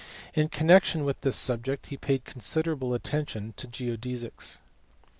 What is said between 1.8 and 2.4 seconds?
he paid